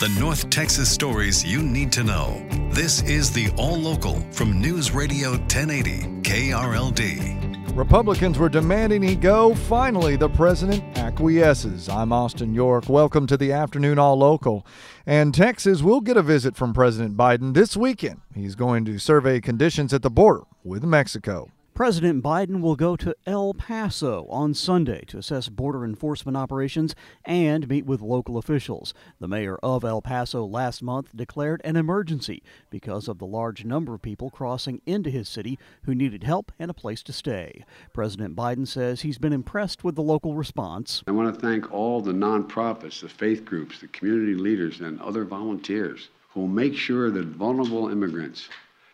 The 0.00 0.08
North 0.20 0.48
Texas 0.48 0.88
stories 0.88 1.44
you 1.44 1.60
need 1.60 1.90
to 1.90 2.04
know. 2.04 2.46
This 2.70 3.02
is 3.02 3.32
the 3.32 3.50
All 3.56 3.76
Local 3.76 4.20
from 4.30 4.60
News 4.60 4.92
Radio 4.92 5.30
1080 5.30 6.02
KRLD. 6.22 7.76
Republicans 7.76 8.38
were 8.38 8.48
demanding 8.48 9.02
he 9.02 9.16
go. 9.16 9.56
Finally, 9.56 10.14
the 10.14 10.28
president 10.28 10.84
acquiesces. 10.96 11.88
I'm 11.88 12.12
Austin 12.12 12.54
York. 12.54 12.88
Welcome 12.88 13.26
to 13.26 13.36
the 13.36 13.50
afternoon 13.50 13.98
All 13.98 14.14
Local. 14.14 14.64
And 15.04 15.34
Texas 15.34 15.82
will 15.82 16.00
get 16.00 16.16
a 16.16 16.22
visit 16.22 16.54
from 16.54 16.72
President 16.72 17.16
Biden 17.16 17.54
this 17.54 17.76
weekend. 17.76 18.20
He's 18.36 18.54
going 18.54 18.84
to 18.84 19.00
survey 19.00 19.40
conditions 19.40 19.92
at 19.92 20.02
the 20.02 20.10
border 20.10 20.44
with 20.62 20.84
Mexico. 20.84 21.50
President 21.78 22.24
Biden 22.24 22.60
will 22.60 22.74
go 22.74 22.96
to 22.96 23.14
El 23.24 23.54
Paso 23.54 24.26
on 24.30 24.52
Sunday 24.52 25.04
to 25.06 25.18
assess 25.18 25.48
border 25.48 25.84
enforcement 25.84 26.36
operations 26.36 26.96
and 27.24 27.68
meet 27.68 27.86
with 27.86 28.00
local 28.00 28.36
officials. 28.36 28.92
The 29.20 29.28
mayor 29.28 29.58
of 29.62 29.84
El 29.84 30.02
Paso 30.02 30.44
last 30.44 30.82
month 30.82 31.10
declared 31.14 31.60
an 31.62 31.76
emergency 31.76 32.42
because 32.68 33.06
of 33.06 33.18
the 33.18 33.26
large 33.26 33.64
number 33.64 33.94
of 33.94 34.02
people 34.02 34.28
crossing 34.28 34.82
into 34.86 35.08
his 35.08 35.28
city 35.28 35.56
who 35.84 35.94
needed 35.94 36.24
help 36.24 36.50
and 36.58 36.68
a 36.68 36.74
place 36.74 37.00
to 37.04 37.12
stay. 37.12 37.64
President 37.92 38.34
Biden 38.34 38.66
says 38.66 39.02
he's 39.02 39.18
been 39.18 39.32
impressed 39.32 39.84
with 39.84 39.94
the 39.94 40.02
local 40.02 40.34
response. 40.34 41.04
I 41.06 41.12
want 41.12 41.32
to 41.32 41.40
thank 41.40 41.72
all 41.72 42.00
the 42.00 42.10
nonprofits, 42.10 43.02
the 43.02 43.08
faith 43.08 43.44
groups, 43.44 43.78
the 43.78 43.86
community 43.86 44.34
leaders, 44.34 44.80
and 44.80 45.00
other 45.00 45.22
volunteers 45.22 46.08
who 46.30 46.40
will 46.40 46.48
make 46.48 46.74
sure 46.74 47.12
that 47.12 47.26
vulnerable 47.26 47.88
immigrants 47.88 48.48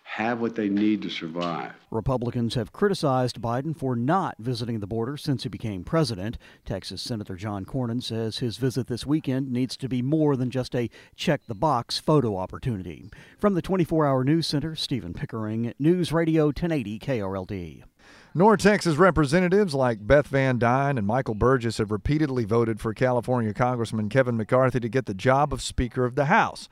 have 0.05 0.39
what 0.39 0.55
they 0.55 0.69
need 0.69 1.03
to 1.03 1.09
survive. 1.09 1.73
Republicans 1.91 2.55
have 2.55 2.73
criticized 2.73 3.41
Biden 3.41 3.77
for 3.77 3.97
not 3.97 4.37
visiting 4.39 4.79
the 4.79 4.87
border 4.87 5.17
since 5.17 5.43
he 5.43 5.49
became 5.49 5.83
president. 5.83 6.39
Texas 6.65 7.03
Senator 7.03 7.35
John 7.35 7.65
Cornyn 7.65 8.03
says 8.03 8.39
his 8.39 8.59
visit 8.59 8.87
this 8.87 9.07
weekend 9.07 9.51
needs 9.51 9.77
to 9.79 9.89
be 9.89 10.03
more 10.03 10.37
than 10.37 10.51
just 10.51 10.77
a 10.77 10.91
check 11.17 11.41
the 11.49 11.55
box 11.55 11.99
photo 11.99 12.37
opportunity. 12.37 13.11
From 13.39 13.55
the 13.55 13.63
24 13.63 14.07
hour 14.07 14.25
news 14.25 14.47
center, 14.47 14.77
Stephen 14.77 15.15
Pickering, 15.15 15.73
News 15.79 16.13
Radio 16.13 16.47
1080 16.47 16.99
KRLD. 16.99 17.83
North 18.35 18.61
Texas 18.61 18.97
representatives 18.97 19.75
like 19.75 20.07
Beth 20.07 20.27
Van 20.27 20.59
Duyne 20.59 20.99
and 20.99 21.07
Michael 21.07 21.35
Burgess 21.35 21.79
have 21.79 21.91
repeatedly 21.91 22.45
voted 22.45 22.79
for 22.79 22.93
California 22.93 23.55
Congressman 23.55 24.11
Kevin 24.11 24.37
McCarthy 24.37 24.81
to 24.81 24.89
get 24.89 25.07
the 25.07 25.15
job 25.15 25.53
of 25.53 25.63
Speaker 25.63 26.05
of 26.05 26.15
the 26.15 26.27
House. 26.27 26.69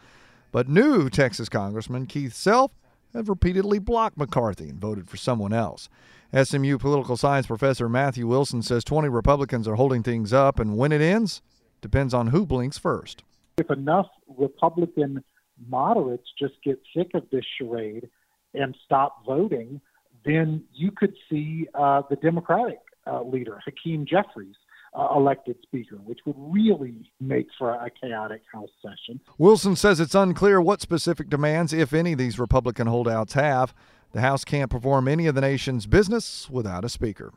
But 0.51 0.69
new 0.69 1.09
Texas 1.09 1.49
Congressman 1.49 2.07
Keith 2.07 2.35
Self 2.35 2.73
have 3.15 3.29
repeatedly 3.29 3.79
blocked 3.79 4.17
McCarthy 4.17 4.69
and 4.69 4.81
voted 4.81 5.09
for 5.09 5.17
someone 5.17 5.53
else. 5.53 5.89
SMU 6.35 6.79
political 6.79 7.17
science 7.17 7.47
professor 7.47 7.89
Matthew 7.89 8.27
Wilson 8.27 8.63
says 8.63 8.85
20 8.85 9.09
Republicans 9.09 9.69
are 9.69 9.75
holding 9.75 10.03
things 10.03 10.33
up, 10.33 10.59
and 10.59 10.77
when 10.77 10.93
it 10.93 11.01
ends 11.01 11.43
depends 11.81 12.15
on 12.15 12.29
who 12.29 12.47
blinks 12.47 12.79
first. 12.79 13.23
If 13.59 13.71
enough 13.71 14.07
Republican 14.39 15.23
moderates 15.69 16.27
just 16.39 16.55
get 16.65 16.81
sick 16.97 17.11
of 17.15 17.25
this 17.31 17.45
charade 17.59 18.09
and 18.55 18.75
stop 18.85 19.27
voting, 19.27 19.81
then 20.25 20.65
you 20.73 20.91
could 20.91 21.15
see 21.31 21.67
uh, 21.75 22.03
the 22.09 22.17
Democratic 22.17 22.79
uh, 23.07 23.23
leader, 23.23 23.61
Hakeem 23.65 24.07
Jeffries, 24.07 24.57
uh, 24.95 25.09
elected 25.17 25.57
speaker, 25.63 25.97
which 25.97 26.21
would 26.27 26.37
really 26.39 27.11
make 27.21 27.47
for 27.59 27.71
a 27.71 27.91
chaotic 27.91 28.43
House 28.53 28.71
session. 28.83 29.21
Wilson 29.39 29.77
says 29.77 30.01
it's 30.01 30.15
unclear 30.15 30.61
what 30.61 30.81
specific 30.81 31.29
demands, 31.29 31.73
if 31.73 31.93
any, 31.93 32.15
these 32.15 32.39
Republican 32.39 32.87
holdouts 32.87 33.33
have. 33.35 33.75
The 34.13 34.21
House 34.21 34.45
can't 34.45 34.71
perform 34.71 35.09
any 35.09 35.27
of 35.27 35.35
the 35.35 35.41
nation's 35.41 35.87
business 35.87 36.51
without 36.51 36.85
a 36.85 36.89
speaker. 36.89 37.33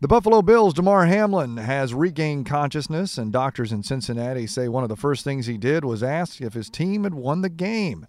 The 0.00 0.08
Buffalo 0.08 0.40
Bills' 0.40 0.74
Damar 0.74 1.06
Hamlin 1.06 1.58
has 1.58 1.92
regained 1.92 2.46
consciousness, 2.46 3.18
and 3.18 3.32
doctors 3.32 3.70
in 3.70 3.82
Cincinnati 3.82 4.46
say 4.46 4.66
one 4.68 4.82
of 4.82 4.88
the 4.88 4.96
first 4.96 5.24
things 5.24 5.44
he 5.46 5.58
did 5.58 5.84
was 5.84 6.02
ask 6.02 6.40
if 6.40 6.54
his 6.54 6.70
team 6.70 7.04
had 7.04 7.14
won 7.14 7.42
the 7.42 7.50
game. 7.50 8.06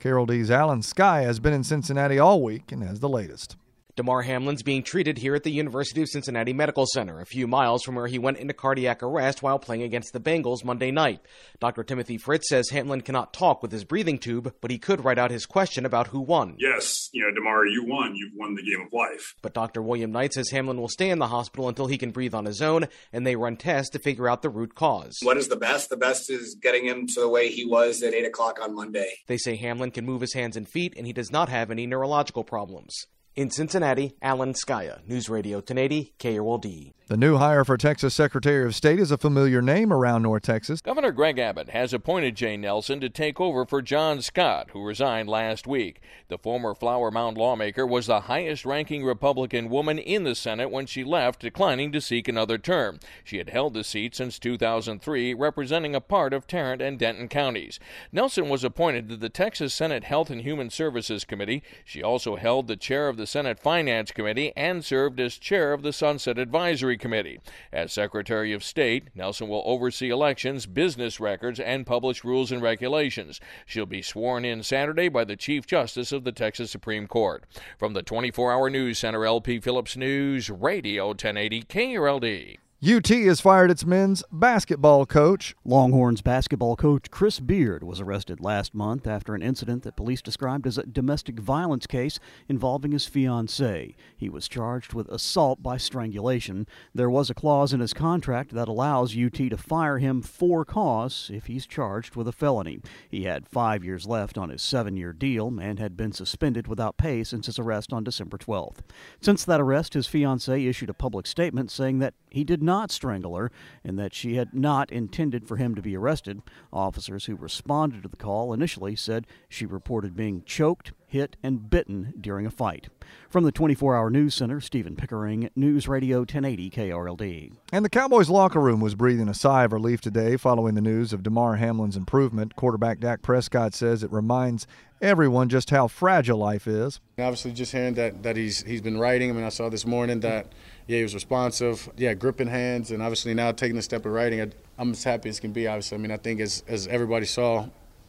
KRLD's 0.00 0.50
Alan 0.50 0.80
Scaia 0.80 1.24
has 1.24 1.40
been 1.40 1.52
in 1.52 1.64
Cincinnati 1.64 2.18
all 2.18 2.42
week 2.42 2.72
and 2.72 2.82
has 2.82 3.00
the 3.00 3.08
latest. 3.08 3.56
Damar 3.96 4.22
Hamlin's 4.22 4.64
being 4.64 4.82
treated 4.82 5.18
here 5.18 5.36
at 5.36 5.44
the 5.44 5.52
University 5.52 6.02
of 6.02 6.08
Cincinnati 6.08 6.52
Medical 6.52 6.84
Center, 6.84 7.20
a 7.20 7.26
few 7.26 7.46
miles 7.46 7.84
from 7.84 7.94
where 7.94 8.08
he 8.08 8.18
went 8.18 8.38
into 8.38 8.52
cardiac 8.52 9.04
arrest 9.04 9.40
while 9.40 9.56
playing 9.56 9.84
against 9.84 10.12
the 10.12 10.18
Bengals 10.18 10.64
Monday 10.64 10.90
night. 10.90 11.20
Dr. 11.60 11.84
Timothy 11.84 12.18
Pritts 12.18 12.48
says 12.48 12.70
Hamlin 12.70 13.02
cannot 13.02 13.32
talk 13.32 13.62
with 13.62 13.70
his 13.70 13.84
breathing 13.84 14.18
tube, 14.18 14.52
but 14.60 14.72
he 14.72 14.78
could 14.78 15.04
write 15.04 15.18
out 15.20 15.30
his 15.30 15.46
question 15.46 15.86
about 15.86 16.08
who 16.08 16.20
won. 16.20 16.56
Yes, 16.58 17.08
you 17.12 17.22
know, 17.22 17.32
Damar, 17.32 17.66
you 17.66 17.84
won. 17.86 18.16
You've 18.16 18.32
won 18.34 18.56
the 18.56 18.64
game 18.64 18.84
of 18.84 18.92
life. 18.92 19.36
But 19.42 19.54
Dr. 19.54 19.80
William 19.80 20.10
Knight 20.10 20.32
says 20.32 20.50
Hamlin 20.50 20.80
will 20.80 20.88
stay 20.88 21.10
in 21.10 21.20
the 21.20 21.28
hospital 21.28 21.68
until 21.68 21.86
he 21.86 21.96
can 21.96 22.10
breathe 22.10 22.34
on 22.34 22.46
his 22.46 22.60
own, 22.60 22.88
and 23.12 23.24
they 23.24 23.36
run 23.36 23.56
tests 23.56 23.90
to 23.90 24.00
figure 24.00 24.28
out 24.28 24.42
the 24.42 24.50
root 24.50 24.74
cause. 24.74 25.20
What 25.22 25.36
is 25.36 25.46
the 25.46 25.54
best? 25.54 25.88
The 25.88 25.96
best 25.96 26.32
is 26.32 26.56
getting 26.60 26.84
him 26.84 27.06
to 27.14 27.20
the 27.20 27.28
way 27.28 27.48
he 27.48 27.64
was 27.64 28.02
at 28.02 28.12
8 28.12 28.24
o'clock 28.26 28.58
on 28.60 28.74
Monday. 28.74 29.12
They 29.28 29.38
say 29.38 29.54
Hamlin 29.54 29.92
can 29.92 30.04
move 30.04 30.20
his 30.20 30.34
hands 30.34 30.56
and 30.56 30.68
feet, 30.68 30.94
and 30.96 31.06
he 31.06 31.12
does 31.12 31.30
not 31.30 31.48
have 31.48 31.70
any 31.70 31.86
neurological 31.86 32.42
problems. 32.42 33.06
In 33.36 33.50
Cincinnati, 33.50 34.14
Alan 34.22 34.52
Scaia, 34.52 35.04
News 35.08 35.28
Radio 35.28 35.56
1080, 35.56 36.14
KRLD. 36.20 36.92
The 37.06 37.18
new 37.18 37.36
hire 37.36 37.66
for 37.66 37.76
Texas 37.76 38.14
Secretary 38.14 38.64
of 38.64 38.74
State 38.74 38.98
is 38.98 39.10
a 39.10 39.18
familiar 39.18 39.60
name 39.60 39.92
around 39.92 40.22
North 40.22 40.44
Texas. 40.44 40.80
Governor 40.80 41.12
Greg 41.12 41.38
Abbott 41.38 41.68
has 41.68 41.92
appointed 41.92 42.34
Jane 42.34 42.62
Nelson 42.62 42.98
to 43.00 43.10
take 43.10 43.38
over 43.38 43.66
for 43.66 43.82
John 43.82 44.22
Scott, 44.22 44.70
who 44.70 44.82
resigned 44.82 45.28
last 45.28 45.66
week. 45.66 46.00
The 46.28 46.38
former 46.38 46.74
Flower 46.74 47.10
Mound 47.10 47.36
lawmaker 47.36 47.86
was 47.86 48.06
the 48.06 48.22
highest 48.22 48.64
ranking 48.64 49.04
Republican 49.04 49.68
woman 49.68 49.98
in 49.98 50.24
the 50.24 50.34
Senate 50.34 50.70
when 50.70 50.86
she 50.86 51.04
left, 51.04 51.40
declining 51.40 51.92
to 51.92 52.00
seek 52.00 52.26
another 52.26 52.56
term. 52.56 52.98
She 53.22 53.36
had 53.36 53.50
held 53.50 53.74
the 53.74 53.84
seat 53.84 54.14
since 54.14 54.38
2003, 54.38 55.34
representing 55.34 55.94
a 55.94 56.00
part 56.00 56.32
of 56.32 56.46
Tarrant 56.46 56.80
and 56.80 56.98
Denton 56.98 57.28
counties. 57.28 57.78
Nelson 58.12 58.48
was 58.48 58.64
appointed 58.64 59.10
to 59.10 59.18
the 59.18 59.28
Texas 59.28 59.74
Senate 59.74 60.04
Health 60.04 60.30
and 60.30 60.40
Human 60.40 60.70
Services 60.70 61.24
Committee. 61.24 61.62
She 61.84 62.02
also 62.02 62.36
held 62.36 62.66
the 62.66 62.76
chair 62.76 63.08
of 63.08 63.18
the 63.18 63.23
Senate 63.26 63.58
Finance 63.58 64.10
Committee 64.10 64.52
and 64.56 64.84
served 64.84 65.20
as 65.20 65.36
chair 65.36 65.72
of 65.72 65.82
the 65.82 65.92
Sunset 65.92 66.38
Advisory 66.38 66.96
Committee. 66.96 67.40
As 67.72 67.92
Secretary 67.92 68.52
of 68.52 68.64
State, 68.64 69.08
Nelson 69.14 69.48
will 69.48 69.62
oversee 69.64 70.10
elections, 70.10 70.66
business 70.66 71.20
records, 71.20 71.60
and 71.60 71.86
publish 71.86 72.24
rules 72.24 72.52
and 72.52 72.62
regulations. 72.62 73.40
She'll 73.66 73.86
be 73.86 74.02
sworn 74.02 74.44
in 74.44 74.62
Saturday 74.62 75.08
by 75.08 75.24
the 75.24 75.36
Chief 75.36 75.66
Justice 75.66 76.12
of 76.12 76.24
the 76.24 76.32
Texas 76.32 76.70
Supreme 76.70 77.06
Court. 77.06 77.44
From 77.78 77.94
the 77.94 78.02
24 78.02 78.52
Hour 78.52 78.70
News 78.70 78.98
Center, 78.98 79.24
LP 79.24 79.60
Phillips 79.60 79.96
News, 79.96 80.50
Radio 80.50 81.08
1080 81.08 81.62
KRLD. 81.62 82.58
UT 82.86 83.08
has 83.08 83.40
fired 83.40 83.70
its 83.70 83.86
men's 83.86 84.22
basketball 84.30 85.06
coach. 85.06 85.56
Longhorns 85.64 86.20
basketball 86.20 86.76
coach 86.76 87.10
Chris 87.10 87.40
Beard 87.40 87.82
was 87.82 87.98
arrested 87.98 88.42
last 88.42 88.74
month 88.74 89.06
after 89.06 89.34
an 89.34 89.40
incident 89.40 89.84
that 89.84 89.96
police 89.96 90.20
described 90.20 90.66
as 90.66 90.76
a 90.76 90.82
domestic 90.82 91.40
violence 91.40 91.86
case 91.86 92.18
involving 92.46 92.92
his 92.92 93.06
fiancee. 93.06 93.96
He 94.14 94.28
was 94.28 94.48
charged 94.48 94.92
with 94.92 95.08
assault 95.08 95.62
by 95.62 95.78
strangulation. 95.78 96.66
There 96.94 97.08
was 97.08 97.30
a 97.30 97.34
clause 97.34 97.72
in 97.72 97.80
his 97.80 97.94
contract 97.94 98.52
that 98.52 98.68
allows 98.68 99.16
UT 99.16 99.32
to 99.32 99.56
fire 99.56 99.96
him 99.96 100.20
for 100.20 100.66
cause 100.66 101.30
if 101.32 101.46
he's 101.46 101.66
charged 101.66 102.16
with 102.16 102.28
a 102.28 102.32
felony. 102.32 102.80
He 103.08 103.24
had 103.24 103.48
five 103.48 103.82
years 103.82 104.04
left 104.06 104.36
on 104.36 104.50
his 104.50 104.60
seven 104.60 104.94
year 104.94 105.14
deal 105.14 105.58
and 105.58 105.78
had 105.78 105.96
been 105.96 106.12
suspended 106.12 106.66
without 106.66 106.98
pay 106.98 107.24
since 107.24 107.46
his 107.46 107.58
arrest 107.58 107.94
on 107.94 108.04
December 108.04 108.36
12th. 108.36 108.80
Since 109.22 109.46
that 109.46 109.60
arrest, 109.62 109.94
his 109.94 110.06
fiancee 110.06 110.68
issued 110.68 110.90
a 110.90 110.94
public 110.94 111.26
statement 111.26 111.70
saying 111.70 112.00
that 112.00 112.12
he 112.28 112.44
did 112.44 112.62
not 112.62 112.73
strangle 112.90 113.36
her 113.36 113.50
and 113.82 113.98
that 113.98 114.14
she 114.14 114.36
had 114.36 114.54
not 114.54 114.90
intended 114.90 115.46
for 115.46 115.56
him 115.56 115.74
to 115.74 115.82
be 115.82 115.96
arrested. 115.96 116.42
Officers 116.72 117.26
who 117.26 117.36
responded 117.36 118.02
to 118.02 118.08
the 118.08 118.16
call 118.16 118.52
initially 118.52 118.96
said 118.96 119.26
she 119.48 119.66
reported 119.66 120.16
being 120.16 120.42
choked, 120.44 120.92
hit, 121.14 121.36
and 121.44 121.70
bitten 121.70 122.12
during 122.20 122.44
a 122.44 122.50
fight. 122.50 122.88
From 123.30 123.44
the 123.44 123.52
24 123.52 123.96
hour 123.96 124.10
news 124.10 124.34
center, 124.34 124.60
Stephen 124.60 124.96
Pickering, 124.96 125.48
News 125.54 125.86
Radio 125.86 126.18
1080 126.18 126.70
KRLD. 126.70 127.52
And 127.72 127.84
the 127.84 127.88
Cowboys 127.88 128.28
locker 128.28 128.60
room 128.60 128.80
was 128.80 128.96
breathing 128.96 129.28
a 129.28 129.34
sigh 129.34 129.64
of 129.64 129.72
relief 129.72 130.00
today 130.00 130.36
following 130.36 130.74
the 130.74 130.80
news 130.80 131.12
of 131.12 131.22
Damar 131.22 131.56
Hamlin's 131.56 131.96
improvement. 131.96 132.56
Quarterback 132.56 132.98
Dak 132.98 133.22
Prescott 133.22 133.74
says 133.74 134.02
it 134.02 134.12
reminds 134.12 134.66
everyone 135.00 135.48
just 135.48 135.70
how 135.70 135.86
fragile 135.86 136.38
life 136.38 136.66
is. 136.66 137.00
Obviously, 137.16 137.52
just 137.52 137.70
hearing 137.70 137.94
that 137.94 138.24
that 138.24 138.36
he's 138.36 138.64
he's 138.64 138.82
been 138.82 138.98
writing. 138.98 139.30
I 139.30 139.34
mean, 139.34 139.44
I 139.44 139.50
saw 139.50 139.68
this 139.68 139.86
morning 139.86 140.18
that 140.20 140.48
yeah 140.88 140.96
he 140.96 141.02
was 141.04 141.14
responsive, 141.14 141.88
yeah, 141.96 142.14
gripping 142.14 142.48
hands, 142.48 142.90
and 142.90 143.00
obviously 143.00 143.34
now 143.34 143.52
taking 143.52 143.76
the 143.76 143.82
step 143.82 144.04
of 144.04 144.12
writing. 144.12 144.40
I, 144.40 144.50
I'm 144.78 144.90
as 144.90 145.04
happy 145.04 145.28
as 145.28 145.38
can 145.38 145.52
be. 145.52 145.68
Obviously, 145.68 145.96
I 145.96 146.00
mean, 146.00 146.10
I 146.10 146.16
think 146.16 146.40
as 146.40 146.64
as 146.66 146.88
everybody 146.88 147.26
saw 147.26 147.68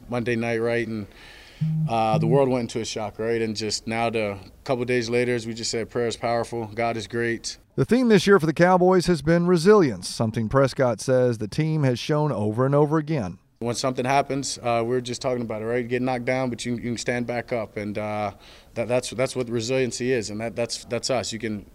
Monday 0.10 0.36
night, 0.36 0.58
right, 0.58 0.88
and 0.88 1.06
uh, 1.90 2.18
the 2.18 2.28
world 2.28 2.50
went 2.50 2.64
into 2.64 2.80
a 2.80 2.86
shock, 2.86 3.20
right, 3.20 3.42
and 3.42 3.56
just 3.56 3.88
now 3.88 4.08
a 4.08 4.40
couple 4.64 4.84
days 4.86 5.10
later, 5.10 5.36
as 5.36 5.46
we 5.46 5.54
just 5.54 5.72
said, 5.72 5.90
prayer 5.90 6.08
is 6.08 6.18
powerful. 6.18 6.66
God 6.74 6.98
is 6.98 7.08
great. 7.08 7.58
The 7.76 7.86
theme 7.86 8.08
this 8.08 8.26
year 8.26 8.40
for 8.40 8.46
the 8.46 8.54
Cowboys 8.54 9.08
has 9.08 9.22
been 9.22 9.48
resilience, 9.48 10.08
something 10.08 10.48
Prescott 10.48 11.02
says 11.02 11.38
the 11.38 11.48
team 11.48 11.84
has 11.84 12.00
shown 12.00 12.32
over 12.32 12.66
and 12.66 12.74
over 12.74 12.98
again. 12.98 13.38
When 13.60 13.76
something 13.76 14.06
happens, 14.06 14.60
uh, 14.62 14.84
we 14.86 14.96
are 14.96 15.02
just 15.02 15.22
talking 15.22 15.42
about 15.42 15.62
it, 15.62 15.66
right? 15.66 15.82
You 15.82 15.88
get 15.88 16.02
knocked 16.02 16.26
down, 16.26 16.50
but 16.50 16.66
you, 16.66 16.76
you 16.76 16.82
can 16.82 16.98
stand 16.98 17.26
back 17.28 17.52
up, 17.52 17.78
and 17.78 17.98
uh, 17.98 18.32
that, 18.76 18.88
that's 18.88 19.10
that's 19.12 19.36
what 19.36 19.50
resiliency 19.50 20.12
is, 20.12 20.30
and 20.30 20.40
that, 20.42 20.56
that's 20.56 20.86
that's 20.86 21.10
us. 21.10 21.32
You 21.34 21.40
can 21.40 21.66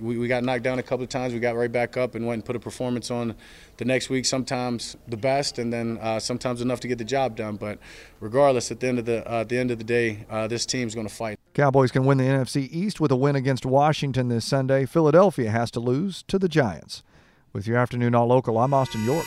we, 0.00 0.18
we 0.18 0.28
got 0.28 0.42
knocked 0.42 0.62
down 0.62 0.78
a 0.78 0.82
couple 0.82 1.02
of 1.02 1.08
times. 1.08 1.32
We 1.32 1.40
got 1.40 1.56
right 1.56 1.70
back 1.70 1.96
up 1.96 2.14
and 2.14 2.26
went 2.26 2.38
and 2.38 2.44
put 2.44 2.56
a 2.56 2.60
performance 2.60 3.10
on 3.10 3.34
the 3.76 3.84
next 3.84 4.10
week. 4.10 4.24
Sometimes 4.24 4.96
the 5.08 5.16
best, 5.16 5.58
and 5.58 5.72
then 5.72 5.98
uh, 6.00 6.18
sometimes 6.18 6.60
enough 6.60 6.80
to 6.80 6.88
get 6.88 6.98
the 6.98 7.04
job 7.04 7.36
done. 7.36 7.56
But 7.56 7.78
regardless, 8.20 8.70
at 8.70 8.80
the 8.80 8.88
end 8.88 8.98
of 8.98 9.04
the 9.04 9.30
uh, 9.30 9.40
at 9.40 9.48
the 9.48 9.58
end 9.58 9.70
of 9.70 9.78
the 9.78 9.84
day, 9.84 10.26
uh, 10.30 10.46
this 10.46 10.66
team's 10.66 10.94
going 10.94 11.06
to 11.08 11.14
fight. 11.14 11.38
Cowboys 11.54 11.90
can 11.90 12.04
win 12.04 12.18
the 12.18 12.24
NFC 12.24 12.68
East 12.70 13.00
with 13.00 13.10
a 13.10 13.16
win 13.16 13.36
against 13.36 13.66
Washington 13.66 14.28
this 14.28 14.44
Sunday. 14.44 14.86
Philadelphia 14.86 15.50
has 15.50 15.70
to 15.72 15.80
lose 15.80 16.22
to 16.24 16.38
the 16.38 16.48
Giants. 16.48 17.02
With 17.52 17.66
your 17.66 17.76
afternoon 17.76 18.14
all 18.14 18.28
local, 18.28 18.58
I'm 18.58 18.72
Austin 18.72 19.04
York. 19.04 19.26